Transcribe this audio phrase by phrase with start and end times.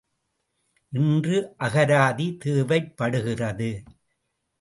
[0.93, 3.69] இன்று அகராதி தேவைப்படுகிறது.